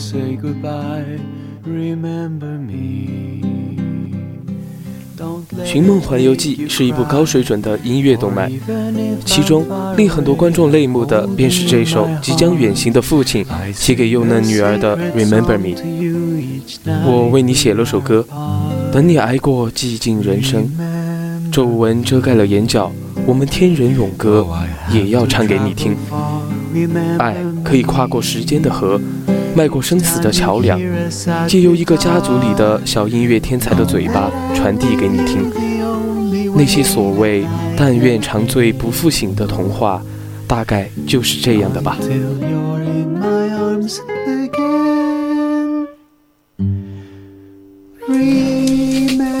[0.00, 1.20] say goodbye,
[1.62, 3.44] remember me.
[5.62, 8.50] 寻梦环游记》是一部高水准的音乐动漫，
[9.26, 13.44] 其中令很多观众泪目的便是这首即将远行的父亲
[13.74, 15.76] 写给幼嫩女儿的《Remember Me》。
[17.04, 18.24] 我为你写了首歌，
[18.90, 20.66] 等你挨过寂静人生，
[21.52, 22.90] 皱纹遮盖了眼角，
[23.26, 24.46] 我们天人永隔，
[24.90, 25.94] 也要唱给你听。
[27.18, 28.98] 爱可以跨过时间的河，
[29.54, 30.80] 迈过生死的桥梁，
[31.46, 35.50] 借由一个家族里的小音乐天才的嘴巴传递给你听。
[36.54, 37.44] 那些所谓
[37.76, 40.02] “但愿长醉不复醒”的童话，
[40.46, 41.96] 大概就是这样的吧。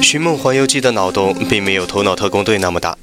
[0.02, 2.96] 《寻梦环游记》的脑洞并没有《头脑特工队》那么大，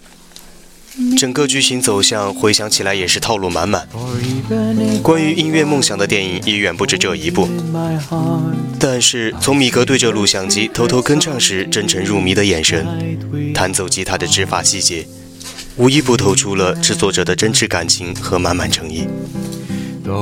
[1.16, 3.88] 整个剧情走向回想起来也是套路满满。
[5.04, 7.48] 关于音乐梦想的电影也远不止这一部。
[8.80, 12.86] 但是从米格对着录像机偷偷跟唱时真诚入迷的眼神，
[13.53, 15.06] 弹奏吉他的指法细节，
[15.75, 19.08] 无一不透出了制作者的真挚感情和满满诚意。
[20.03, 20.14] The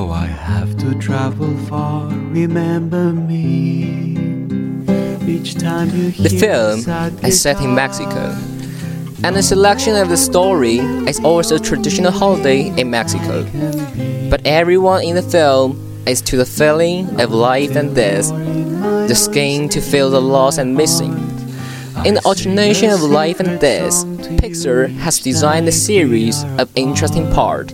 [6.30, 6.80] film
[7.24, 8.55] is set in Mexico.
[9.26, 10.78] And the selection of the story
[11.10, 13.44] is also a traditional holiday in Mexico.
[14.30, 19.68] But everyone in the film is to the feeling of life and death, the skin
[19.70, 21.14] to feel the loss and missing.
[22.06, 24.06] In the alternation of life and death,
[24.38, 27.74] Pixar has designed a series of interesting parts,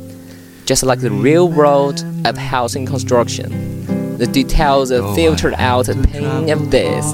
[0.66, 3.71] just like the real world of housing construction
[4.22, 7.12] the details are filtered out the pain of death,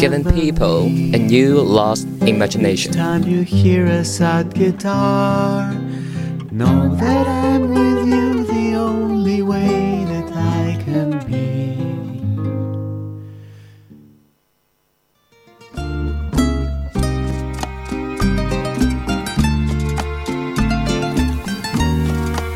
[0.00, 2.92] giving people a new lost imagination.
[2.92, 5.72] Time you hear a sad guitar,
[6.50, 11.42] know that I'm with you the only way that I can be.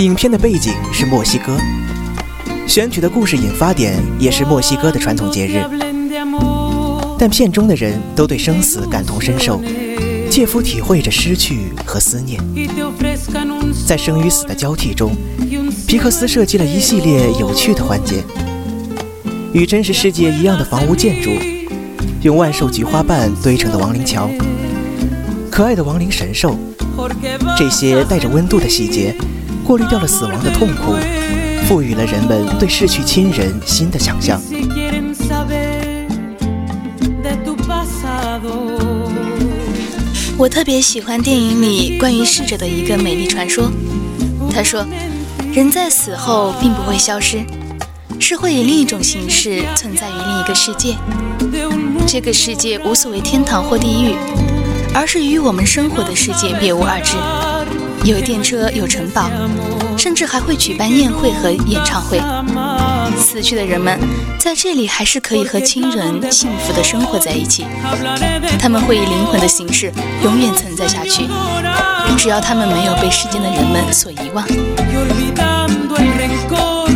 [0.00, 1.95] Music
[2.66, 5.62] 选取的故事引发点也是墨西哥的传统节日。
[7.18, 9.62] 但片中的人都对生死感同身受，
[10.30, 12.38] 切肤体会着失去和思念。
[13.86, 15.16] 在生与死的交替中，
[15.86, 18.22] 皮克斯设计了一系列有趣的环节，
[19.52, 21.30] 与真实世界一样的房屋建筑，
[22.22, 24.28] 用万寿菊花瓣堆成的亡灵桥，
[25.50, 26.58] 可爱的亡灵神兽，
[27.56, 29.16] 这些带着温度的细节，
[29.64, 30.94] 过滤掉了死亡的痛苦，
[31.66, 34.40] 赋予了人们对逝去亲人新的想象。
[40.38, 43.68] 我特别喜欢电影里关于逝者的一个美丽传说。
[44.48, 44.86] 他说，
[45.52, 47.44] 人在死后并不会消失，
[48.20, 50.94] 是会以另一种形式存在于另一个世界。
[52.06, 54.14] 这个世界无所谓天堂或地狱，
[54.94, 57.16] 而是与我们生活的世界别无二致。
[58.08, 59.28] 有电车，有城堡，
[59.96, 62.20] 甚至还会举办宴会和演唱会。
[63.16, 63.98] 死去的人们
[64.38, 67.64] 在这里还是可以和亲人幸福的生活在一起。
[68.58, 69.92] 他们会以灵魂的形式
[70.22, 71.26] 永远存在下去，
[72.16, 74.46] 只要他们没有被世间的人们所遗忘。
[74.46, 76.88] Y olvidando el rencor,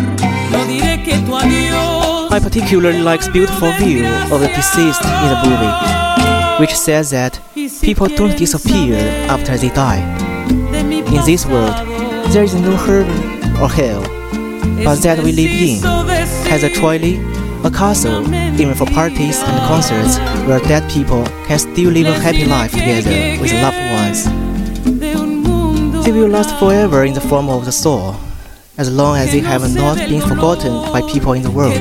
[0.51, 2.31] no diré que tu adiós.
[2.33, 7.39] I particularly like the beautiful view of the deceased in the movie, which says that
[7.81, 8.97] people don't disappear
[9.29, 10.03] after they die.
[10.49, 11.75] In this world,
[12.33, 14.03] there is no heaven or hell,
[14.85, 15.83] but that we live in
[16.49, 17.17] has a trolley,
[17.65, 18.23] a castle,
[18.61, 23.41] even for parties and concerts where dead people can still live a happy life together
[23.41, 24.25] with loved ones.
[26.05, 28.15] They will last forever in the form of the soul,
[28.79, 31.81] as long as they have not been forgotten by people in the world.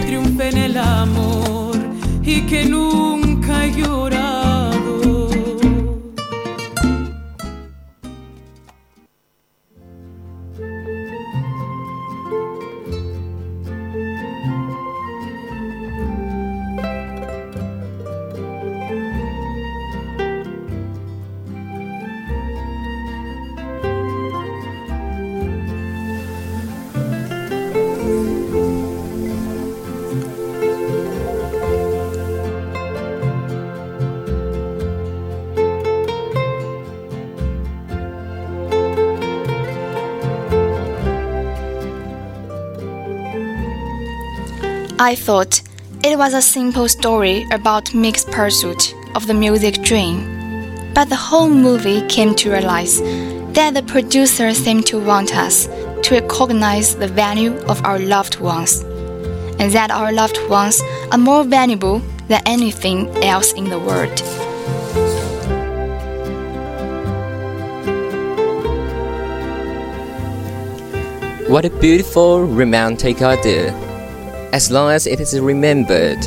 [45.01, 45.62] I thought
[46.04, 50.92] it was a simple story about mixed pursuit of the music dream.
[50.94, 53.00] But the whole movie came to realize
[53.54, 55.68] that the producer seemed to want us
[56.04, 58.84] to recognize the value of our loved ones.
[59.60, 60.81] and that our loved ones
[61.12, 62.00] are more valuable
[62.30, 64.19] than anything else in the world.
[71.50, 73.88] What a beautiful romantic idea.
[74.51, 76.18] As long as it is remembered,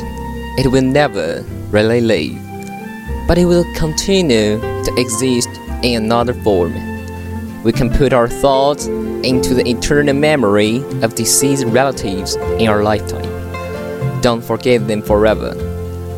[0.57, 2.41] it will never really leave,
[3.27, 5.49] but it will continue to exist
[5.83, 6.73] in another form.
[7.63, 13.29] We can put our thoughts into the eternal memory of deceased relatives in our lifetime.
[14.21, 15.51] Don't forget them forever.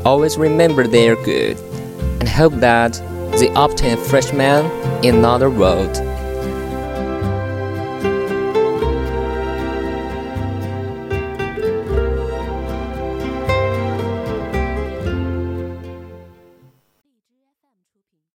[0.06, 1.58] Always remember their good
[2.20, 2.94] and hope that
[3.40, 4.66] they obtain a fresh man
[5.04, 5.96] in another world.